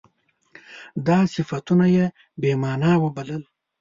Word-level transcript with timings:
دا 1.07 1.17
صفتونه 1.33 1.85
یې 1.95 2.05
بې 2.41 2.51
معنا 2.61 2.91
وبلل. 3.03 3.43